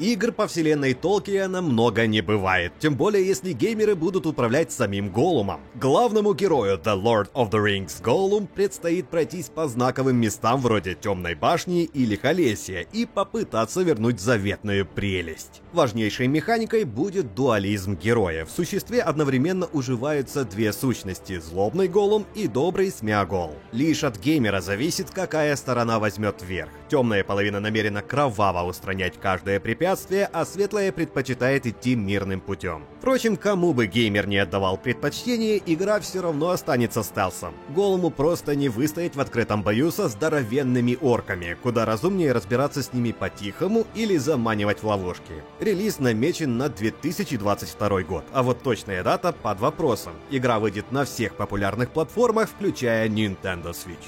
Игр 0.00 0.32
по 0.32 0.48
вселенной 0.48 0.92
Толкиена 0.92 1.62
много 1.62 2.08
не 2.08 2.20
бывает, 2.20 2.72
тем 2.80 2.96
более 2.96 3.24
если 3.24 3.52
геймеры 3.52 3.94
будут 3.94 4.26
управлять 4.26 4.72
самим 4.72 5.08
Голумом. 5.08 5.60
Главному 5.76 6.34
герою 6.34 6.78
The 6.78 7.00
Lord 7.00 7.30
of 7.32 7.52
the 7.52 7.64
Rings 7.64 8.02
Голум 8.02 8.48
предстоит 8.48 9.08
пройтись 9.08 9.50
по 9.50 9.68
знаковым 9.68 10.16
местам 10.16 10.60
вроде 10.60 10.94
Темной 10.94 11.36
башни 11.36 11.84
или 11.84 12.16
Холесия 12.16 12.86
и 12.92 13.06
попытаться 13.06 13.82
вернуть 13.82 14.18
заветную 14.18 14.84
прелесть. 14.84 15.62
Важнейшей 15.72 16.26
механикой 16.26 16.82
будет 16.82 17.36
дуализм 17.36 17.94
героя. 17.94 18.44
В 18.46 18.50
существе 18.50 19.00
одновременно 19.00 19.66
уживаются 19.72 20.44
две 20.44 20.72
сущности– 20.72 21.38
злобный 21.38 21.86
Голум 21.86 22.26
и 22.34 22.48
добрый 22.48 22.90
Смеагол. 22.90 23.54
Лишь 23.70 24.02
от 24.02 24.18
геймера 24.18 24.60
зависит, 24.60 25.10
какая 25.10 25.54
сторона 25.54 26.00
возьмет 26.00 26.42
верх. 26.42 26.70
Темная 26.88 27.22
половина 27.22 27.60
намерена 27.60 28.02
кроваво 28.02 28.68
устранять 28.68 29.14
каждое 29.20 29.60
препятствие, 29.60 29.83
препятствия, 29.84 30.30
а 30.32 30.46
светлая 30.46 30.92
предпочитает 30.92 31.66
идти 31.66 31.94
мирным 31.94 32.40
путем. 32.40 32.84
Впрочем, 32.98 33.36
кому 33.36 33.74
бы 33.74 33.86
геймер 33.86 34.26
не 34.26 34.38
отдавал 34.38 34.78
предпочтение, 34.78 35.60
игра 35.66 36.00
все 36.00 36.22
равно 36.22 36.48
останется 36.48 37.02
стелсом. 37.02 37.54
Голому 37.68 38.10
просто 38.10 38.56
не 38.56 38.70
выстоять 38.70 39.14
в 39.14 39.20
открытом 39.20 39.62
бою 39.62 39.90
со 39.90 40.08
здоровенными 40.08 40.96
орками, 41.02 41.58
куда 41.62 41.84
разумнее 41.84 42.32
разбираться 42.32 42.82
с 42.82 42.94
ними 42.94 43.12
по-тихому 43.12 43.84
или 43.94 44.16
заманивать 44.16 44.82
в 44.82 44.86
ловушки. 44.86 45.42
Релиз 45.60 45.98
намечен 45.98 46.56
на 46.56 46.70
2022 46.70 48.02
год, 48.04 48.24
а 48.32 48.42
вот 48.42 48.62
точная 48.62 49.02
дата 49.02 49.32
под 49.32 49.60
вопросом. 49.60 50.14
Игра 50.30 50.60
выйдет 50.60 50.92
на 50.92 51.04
всех 51.04 51.36
популярных 51.36 51.90
платформах, 51.90 52.48
включая 52.48 53.06
Nintendo 53.10 53.72
Switch. 53.72 54.06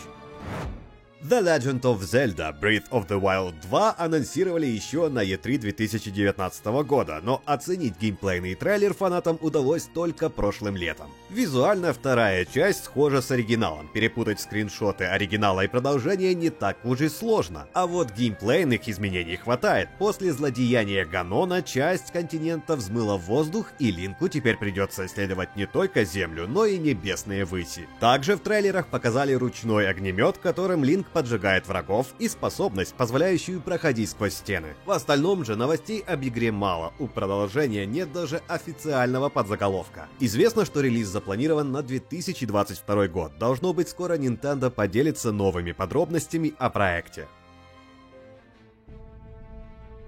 The 1.22 1.40
Legend 1.40 1.80
of 1.80 2.02
Zelda 2.02 2.52
Breath 2.52 2.90
of 2.90 3.08
the 3.08 3.18
Wild 3.18 3.54
2 3.62 3.94
анонсировали 3.96 4.66
еще 4.66 5.08
на 5.08 5.24
E3 5.24 5.58
2019 5.58 6.66
года, 6.86 7.20
но 7.22 7.42
оценить 7.46 7.98
геймплейный 7.98 8.54
трейлер 8.54 8.92
фанатам 8.92 9.38
удалось 9.40 9.88
только 9.94 10.28
прошлым 10.28 10.76
летом. 10.76 11.06
Визуально 11.30 11.94
вторая 11.94 12.44
часть 12.44 12.84
схожа 12.84 13.22
с 13.22 13.30
оригиналом, 13.30 13.88
перепутать 13.88 14.40
скриншоты 14.40 15.04
оригинала 15.04 15.64
и 15.64 15.68
продолжения 15.68 16.34
не 16.34 16.50
так 16.50 16.84
уж 16.84 17.00
и 17.00 17.08
сложно, 17.08 17.66
а 17.72 17.86
вот 17.86 18.12
геймплейных 18.12 18.86
изменений 18.86 19.36
хватает. 19.36 19.88
После 19.98 20.32
злодеяния 20.32 21.06
Ганона 21.06 21.62
часть 21.62 22.12
континента 22.12 22.76
взмыла 22.76 23.16
в 23.16 23.22
воздух, 23.22 23.72
и 23.78 23.90
Линку 23.90 24.28
теперь 24.28 24.58
придется 24.58 25.06
исследовать 25.06 25.56
не 25.56 25.66
только 25.66 26.04
Землю, 26.04 26.46
но 26.46 26.66
и 26.66 26.76
небесные 26.76 27.46
выси. 27.46 27.88
Также 28.00 28.36
в 28.36 28.40
трейлерах 28.40 28.88
показали 28.88 29.32
ручной 29.32 29.88
огнемет, 29.88 30.36
которым 30.36 30.84
Линк 30.84 31.05
Найтвинг 31.06 31.08
поджигает 31.12 31.68
врагов 31.68 32.14
и 32.18 32.28
способность, 32.28 32.94
позволяющую 32.94 33.60
проходить 33.60 34.10
сквозь 34.10 34.34
стены. 34.34 34.74
В 34.84 34.90
остальном 34.90 35.44
же 35.44 35.56
новостей 35.56 36.00
об 36.06 36.22
игре 36.24 36.52
мало, 36.52 36.92
у 36.98 37.06
продолжения 37.06 37.86
нет 37.86 38.12
даже 38.12 38.42
официального 38.48 39.28
подзаголовка. 39.28 40.08
Известно, 40.20 40.64
что 40.64 40.80
релиз 40.80 41.08
запланирован 41.08 41.72
на 41.72 41.82
2022 41.82 43.08
год. 43.08 43.38
Должно 43.38 43.72
быть 43.72 43.88
скоро 43.88 44.16
Nintendo 44.16 44.70
поделится 44.70 45.32
новыми 45.32 45.72
подробностями 45.72 46.54
о 46.58 46.70
проекте. 46.70 47.28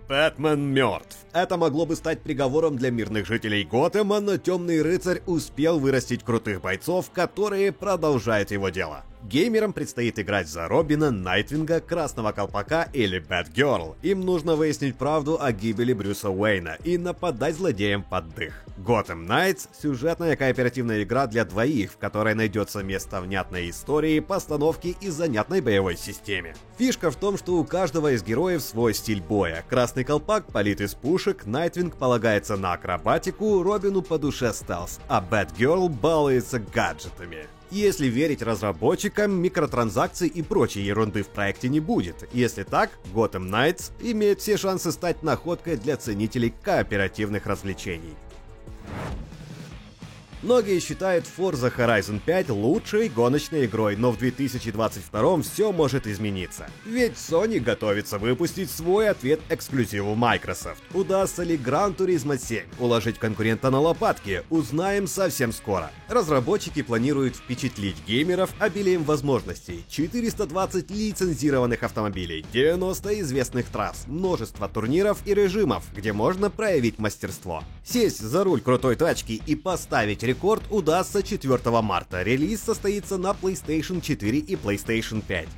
Бэтмен 0.08 0.72
мертв. 0.72 1.18
Это 1.34 1.58
могло 1.58 1.84
бы 1.84 1.94
стать 1.94 2.22
приговором 2.22 2.78
для 2.78 2.90
мирных 2.90 3.26
жителей 3.26 3.62
Готэма, 3.62 4.20
но 4.20 4.38
Темный 4.38 4.80
Рыцарь 4.80 5.20
успел 5.26 5.78
вырастить 5.78 6.24
крутых 6.24 6.62
бойцов, 6.62 7.10
которые 7.10 7.72
продолжают 7.72 8.50
его 8.50 8.70
дело. 8.70 9.04
Геймерам 9.24 9.72
предстоит 9.72 10.18
играть 10.18 10.48
за 10.48 10.68
Робина, 10.68 11.10
Найтвинга, 11.10 11.80
Красного 11.80 12.32
Колпака 12.32 12.88
или 12.92 13.18
Бэтгерл. 13.18 13.96
Им 14.02 14.22
нужно 14.22 14.54
выяснить 14.54 14.96
правду 14.96 15.38
о 15.40 15.52
гибели 15.52 15.92
Брюса 15.92 16.30
Уэйна 16.30 16.78
и 16.84 16.96
нападать 16.96 17.56
злодеям 17.56 18.02
под 18.02 18.34
дых. 18.34 18.64
Gotham 18.78 19.26
Knights— 19.26 19.68
сюжетная 19.82 20.36
кооперативная 20.36 21.02
игра 21.02 21.26
для 21.26 21.44
двоих, 21.44 21.92
в 21.92 21.98
которой 21.98 22.34
найдется 22.34 22.82
место 22.82 23.20
внятной 23.20 23.70
истории, 23.70 24.20
постановки 24.20 24.96
и 25.00 25.08
занятной 25.10 25.60
боевой 25.60 25.96
системе. 25.96 26.54
Фишка 26.78 27.10
в 27.10 27.16
том, 27.16 27.36
что 27.36 27.56
у 27.58 27.64
каждого 27.64 28.12
из 28.12 28.22
героев 28.22 28.62
свой 28.62 28.94
стиль 28.94 29.20
боя. 29.20 29.64
Красный 29.68 30.04
Колпак 30.04 30.46
палит 30.52 30.80
из 30.80 30.94
пушек, 30.94 31.44
Найтвинг 31.44 31.96
полагается 31.96 32.56
на 32.56 32.72
акробатику, 32.72 33.62
Робину 33.62 34.02
по 34.02 34.16
душе 34.18 34.52
стелс, 34.52 35.00
а 35.08 35.20
Бэтгерл 35.20 35.88
балуется 35.88 36.60
гаджетами. 36.60 37.48
Если 37.70 38.06
верить 38.06 38.42
разработчикам, 38.42 39.32
микротранзакций 39.42 40.28
и 40.28 40.42
прочей 40.42 40.82
ерунды 40.82 41.22
в 41.22 41.28
проекте 41.28 41.68
не 41.68 41.80
будет. 41.80 42.28
Если 42.32 42.62
так, 42.62 42.90
Gotham 43.12 43.50
Knights 43.50 43.90
имеет 44.00 44.40
все 44.40 44.56
шансы 44.56 44.90
стать 44.90 45.22
находкой 45.22 45.76
для 45.76 45.96
ценителей 45.96 46.54
кооперативных 46.62 47.46
развлечений. 47.46 48.16
Многие 50.40 50.78
считают 50.78 51.24
Forza 51.24 51.74
Horizon 51.76 52.20
5 52.24 52.50
лучшей 52.50 53.08
гоночной 53.08 53.66
игрой, 53.66 53.96
но 53.96 54.12
в 54.12 54.18
2022 54.18 55.42
все 55.42 55.72
может 55.72 56.06
измениться. 56.06 56.68
Ведь 56.86 57.14
Sony 57.14 57.58
готовится 57.58 58.18
выпустить 58.18 58.70
свой 58.70 59.08
ответ 59.08 59.40
эксклюзиву 59.48 60.14
Microsoft. 60.14 60.80
Удастся 60.94 61.42
ли 61.42 61.56
Gran 61.56 61.96
Turismo 61.96 62.38
7 62.38 62.62
уложить 62.78 63.18
конкурента 63.18 63.70
на 63.70 63.80
лопатки, 63.80 64.44
узнаем 64.48 65.08
совсем 65.08 65.52
скоро. 65.52 65.90
Разработчики 66.08 66.82
планируют 66.82 67.34
впечатлить 67.34 67.96
геймеров 68.06 68.50
обилием 68.60 69.02
возможностей. 69.02 69.84
420 69.88 70.88
лицензированных 70.92 71.82
автомобилей, 71.82 72.46
90 72.52 73.20
известных 73.22 73.66
трасс, 73.66 74.04
множество 74.06 74.68
турниров 74.68 75.18
и 75.24 75.34
режимов, 75.34 75.82
где 75.96 76.12
можно 76.12 76.48
проявить 76.48 77.00
мастерство. 77.00 77.64
Сесть 77.84 78.20
за 78.20 78.44
руль 78.44 78.60
крутой 78.60 78.94
тачки 78.94 79.42
и 79.44 79.56
поставить 79.56 80.27
рекорд 80.28 80.62
удастся 80.70 81.22
4 81.22 81.80
марта. 81.80 82.22
Релиз 82.22 82.60
состоится 82.60 83.16
на 83.16 83.30
PlayStation 83.30 84.00
4 84.02 84.38
и 84.38 84.54
PlayStation 84.56 85.22
5. 85.26 85.48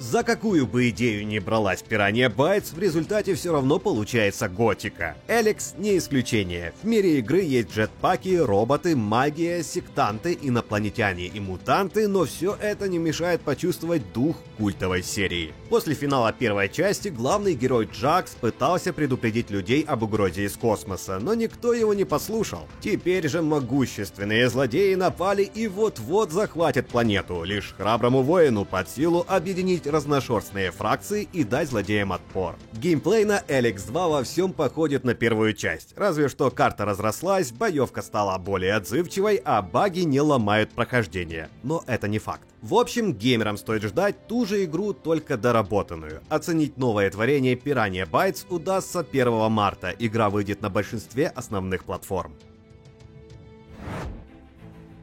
За 0.00 0.22
какую 0.22 0.66
бы 0.66 0.88
идею 0.88 1.26
ни 1.26 1.38
бралась 1.38 1.82
Пиранья 1.82 2.30
Байтс, 2.30 2.72
в 2.72 2.78
результате 2.78 3.34
все 3.34 3.52
равно 3.52 3.78
получается 3.78 4.48
готика. 4.48 5.14
Эликс 5.28 5.74
не 5.76 5.98
исключение. 5.98 6.72
В 6.82 6.86
мире 6.86 7.18
игры 7.18 7.42
есть 7.42 7.70
джетпаки, 7.70 8.36
роботы, 8.36 8.96
магия, 8.96 9.62
сектанты, 9.62 10.38
инопланетяне 10.40 11.26
и 11.26 11.38
мутанты, 11.38 12.08
но 12.08 12.24
все 12.24 12.56
это 12.62 12.88
не 12.88 12.96
мешает 12.96 13.42
почувствовать 13.42 14.10
дух 14.14 14.36
культовой 14.56 15.02
серии. 15.02 15.52
После 15.68 15.94
финала 15.94 16.32
первой 16.32 16.70
части 16.70 17.08
главный 17.08 17.52
герой 17.52 17.86
Джакс 17.92 18.30
пытался 18.40 18.94
предупредить 18.94 19.50
людей 19.50 19.82
об 19.86 20.02
угрозе 20.02 20.44
из 20.44 20.56
космоса, 20.56 21.18
но 21.18 21.34
никто 21.34 21.74
его 21.74 21.92
не 21.92 22.06
послушал. 22.06 22.66
Теперь 22.80 23.28
же 23.28 23.42
могущественные 23.42 24.48
злодеи 24.48 24.94
напали 24.94 25.42
и 25.42 25.68
вот-вот 25.68 26.32
захватят 26.32 26.88
планету. 26.88 27.44
Лишь 27.44 27.74
храброму 27.76 28.22
воину 28.22 28.64
под 28.64 28.88
силу 28.88 29.26
объединить 29.28 29.89
разношерстные 29.90 30.70
фракции 30.70 31.28
и 31.32 31.44
дать 31.44 31.68
злодеям 31.68 32.12
отпор. 32.12 32.56
Геймплей 32.72 33.24
на 33.24 33.42
Эликс 33.48 33.84
2 33.84 34.08
во 34.08 34.22
всем 34.22 34.52
походит 34.52 35.04
на 35.04 35.14
первую 35.14 35.52
часть, 35.54 35.92
разве 35.96 36.28
что 36.28 36.50
карта 36.50 36.84
разрослась, 36.84 37.52
боевка 37.52 38.02
стала 38.02 38.38
более 38.38 38.74
отзывчивой, 38.74 39.40
а 39.44 39.62
баги 39.62 40.00
не 40.00 40.20
ломают 40.20 40.70
прохождение. 40.70 41.48
Но 41.62 41.84
это 41.86 42.08
не 42.08 42.18
факт. 42.18 42.48
В 42.62 42.74
общем, 42.74 43.14
геймерам 43.14 43.56
стоит 43.56 43.82
ждать 43.82 44.26
ту 44.26 44.44
же 44.44 44.64
игру, 44.64 44.92
только 44.92 45.36
доработанную. 45.36 46.20
Оценить 46.28 46.76
новое 46.76 47.10
творение 47.10 47.54
Piranha 47.54 48.08
Bytes 48.08 48.46
удастся 48.50 49.00
1 49.00 49.50
марта. 49.50 49.94
Игра 49.98 50.28
выйдет 50.28 50.60
на 50.60 50.68
большинстве 50.68 51.28
основных 51.28 51.84
платформ. 51.84 52.34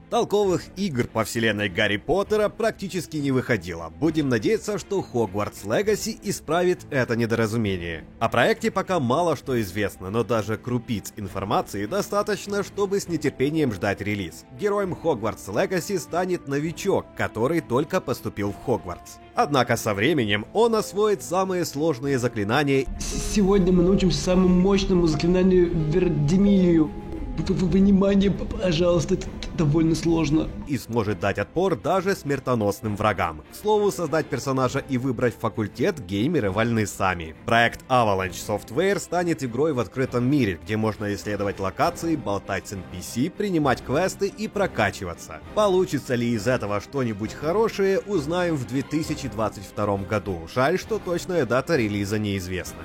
Толковых 0.10 0.64
игр 0.78 1.06
по 1.06 1.26
вселенной 1.26 1.68
Гарри 1.68 1.98
Поттера 1.98 2.48
практически 2.48 3.18
не 3.18 3.32
выходило. 3.32 3.92
Будем 4.00 4.30
надеяться, 4.30 4.80
что 4.80 5.02
Хогвартс 5.02 5.66
Легаси 5.66 6.18
исправит 6.24 6.86
это 6.92 7.18
недоразумение. 7.18 8.06
О 8.20 8.30
проекте 8.30 8.72
пока 8.72 9.02
мало 9.02 9.36
что 9.36 9.60
известно, 9.60 10.10
но 10.10 10.24
даже 10.24 10.56
крупиц 10.56 11.12
информации 11.18 11.88
достаточно, 11.88 12.64
чтобы 12.64 13.02
с 13.02 13.10
нетерпением 13.10 13.74
ждать 13.74 14.00
релиз. 14.00 14.46
Героем 14.58 14.96
Хогвартс 14.96 15.50
Легаси 15.50 15.98
станет 15.98 16.48
новичок, 16.48 17.06
который 17.18 17.60
только 17.60 18.00
поступил 18.00 18.54
в 18.54 18.66
Хогвартс. 18.66 19.18
Однако 19.36 19.76
со 19.76 19.94
временем 19.94 20.46
он 20.54 20.76
освоит 20.76 21.22
самые 21.22 21.66
сложные 21.66 22.18
заклинания. 22.18 22.86
Сегодня 23.00 23.74
мы 23.74 23.84
научимся 23.84 24.22
самому 24.22 24.48
мощному 24.48 25.06
заклинанию 25.06 25.70
Вердемилию. 25.92 26.90
Внимание, 27.38 28.32
пожалуйста, 28.32 29.18
довольно 29.58 29.96
сложно. 29.96 30.48
И 30.68 30.78
сможет 30.78 31.20
дать 31.20 31.40
отпор 31.40 31.76
даже 31.76 32.16
смертоносным 32.16 32.96
врагам. 32.96 33.44
К 33.52 33.56
слову, 33.56 33.92
создать 33.92 34.28
персонажа 34.28 34.80
и 34.80 34.98
выбрать 34.98 35.36
факультет 35.36 36.00
геймеры 36.06 36.52
вольны 36.52 36.86
сами. 36.86 37.36
Проект 37.46 37.82
Avalanche 37.90 38.32
Software 38.32 39.00
станет 39.00 39.44
игрой 39.44 39.74
в 39.74 39.80
открытом 39.80 40.30
мире, 40.30 40.60
где 40.64 40.78
можно 40.78 41.14
исследовать 41.14 41.60
локации, 41.60 42.16
болтать 42.16 42.68
с 42.68 42.74
NPC, 42.74 43.32
принимать 43.32 43.84
квесты 43.84 44.28
и 44.28 44.48
прокачиваться. 44.48 45.42
Получится 45.56 46.16
ли 46.16 46.30
из 46.30 46.48
этого 46.48 46.80
что-нибудь 46.80 47.34
хорошее, 47.34 48.00
узнаем 48.00 48.56
в 48.56 48.68
2022 48.68 49.98
году. 49.98 50.48
Жаль, 50.54 50.78
что 50.78 51.00
точная 51.00 51.46
дата 51.46 51.76
релиза 51.76 52.20
неизвестна. 52.20 52.84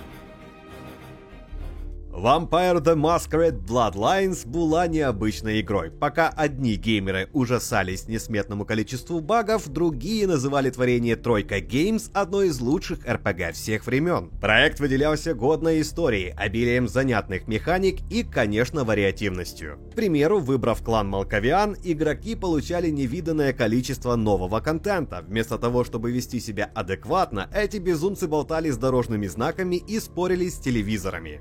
Vampire 2.13 2.79
the 2.79 2.95
Masquerade 2.95 3.59
Bloodlines 3.59 4.47
была 4.47 4.87
необычной 4.87 5.63
игрой. 5.63 5.91
Пока 5.91 6.29
одни 6.29 6.75
геймеры 6.75 7.31
ужасались 7.33 8.07
несметному 8.07 8.67
количеству 8.67 9.21
багов, 9.21 9.67
другие 9.69 10.27
называли 10.27 10.69
творение 10.69 11.17
Тройка 11.17 11.59
Games 11.61 12.11
одной 12.13 12.49
из 12.49 12.61
лучших 12.61 13.07
RPG 13.07 13.53
всех 13.53 13.87
времен. 13.87 14.29
Проект 14.43 14.79
выделялся 14.79 15.33
годной 15.33 15.81
историей, 15.81 16.35
обилием 16.37 16.87
занятных 16.87 17.49
механик 17.49 18.01
и, 18.11 18.23
конечно, 18.23 18.85
вариативностью. 18.85 19.79
К 19.93 19.95
примеру, 19.95 20.39
выбрав 20.39 20.85
клан 20.85 21.09
Малковиан, 21.09 21.79
игроки 21.83 22.35
получали 22.35 22.91
невиданное 22.91 23.55
количество 23.55 24.17
нового 24.17 24.61
контента. 24.61 25.25
Вместо 25.27 25.57
того, 25.57 25.83
чтобы 25.83 26.13
вести 26.13 26.41
себя 26.41 26.71
адекватно, 26.75 27.49
эти 27.55 27.79
безумцы 27.79 28.29
болтали 28.29 28.69
с 28.69 28.77
дорожными 28.77 29.29
знаками 29.29 29.77
и 29.77 29.99
спорили 29.99 30.51
с 30.51 30.59
телевизорами. 30.59 31.41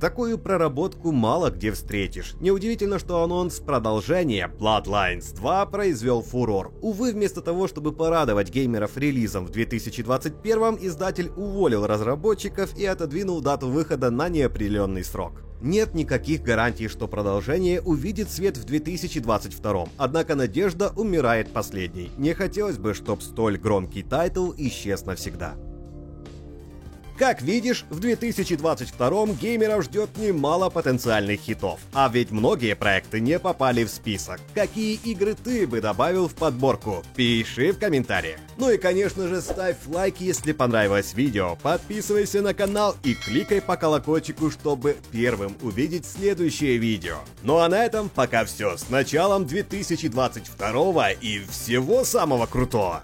Такую 0.00 0.38
проработку 0.38 1.10
мало 1.10 1.50
где 1.50 1.72
встретишь. 1.72 2.34
Неудивительно, 2.40 2.98
что 2.98 3.22
анонс 3.22 3.60
продолжения 3.60 4.50
Bloodlines 4.58 5.34
2 5.34 5.66
произвел 5.66 6.22
фурор. 6.22 6.72
Увы, 6.82 7.12
вместо 7.12 7.40
того, 7.40 7.66
чтобы 7.66 7.92
порадовать 7.92 8.50
геймеров 8.50 8.96
релизом 8.96 9.46
в 9.46 9.50
2021, 9.50 10.78
издатель 10.80 11.30
уволил 11.36 11.86
разработчиков 11.86 12.76
и 12.76 12.84
отодвинул 12.84 13.40
дату 13.40 13.68
выхода 13.68 14.10
на 14.10 14.28
неопределенный 14.28 15.04
срок. 15.04 15.42
Нет 15.62 15.94
никаких 15.94 16.42
гарантий, 16.42 16.88
что 16.88 17.08
продолжение 17.08 17.80
увидит 17.80 18.30
свет 18.30 18.58
в 18.58 18.64
2022, 18.64 19.88
однако 19.96 20.34
надежда 20.34 20.92
умирает 20.94 21.52
последней. 21.52 22.10
Не 22.18 22.34
хотелось 22.34 22.76
бы, 22.76 22.92
чтобы 22.92 23.22
столь 23.22 23.56
громкий 23.56 24.02
тайтл 24.02 24.52
исчез 24.56 25.06
навсегда. 25.06 25.54
Как 27.18 27.40
видишь, 27.40 27.86
в 27.88 27.98
2022 27.98 29.26
геймеров 29.40 29.84
ждет 29.84 30.18
немало 30.18 30.68
потенциальных 30.68 31.40
хитов. 31.40 31.80
А 31.94 32.10
ведь 32.12 32.30
многие 32.30 32.76
проекты 32.76 33.20
не 33.20 33.38
попали 33.38 33.84
в 33.84 33.88
список. 33.88 34.38
Какие 34.54 34.96
игры 34.96 35.34
ты 35.34 35.66
бы 35.66 35.80
добавил 35.80 36.28
в 36.28 36.34
подборку? 36.34 37.02
Пиши 37.14 37.72
в 37.72 37.78
комментариях. 37.78 38.38
Ну 38.58 38.70
и 38.70 38.76
конечно 38.76 39.28
же 39.28 39.40
ставь 39.40 39.76
лайк, 39.86 40.16
если 40.20 40.52
понравилось 40.52 41.14
видео, 41.14 41.56
подписывайся 41.62 42.42
на 42.42 42.52
канал 42.52 42.94
и 43.02 43.14
кликай 43.14 43.62
по 43.62 43.76
колокольчику, 43.78 44.50
чтобы 44.50 44.96
первым 45.10 45.56
увидеть 45.62 46.04
следующее 46.04 46.76
видео. 46.76 47.16
Ну 47.42 47.58
а 47.58 47.68
на 47.68 47.82
этом 47.82 48.10
пока 48.10 48.44
все. 48.44 48.76
С 48.76 48.90
началом 48.90 49.46
2022 49.46 51.12
и 51.12 51.40
всего 51.46 52.04
самого 52.04 52.44
крутого! 52.44 53.02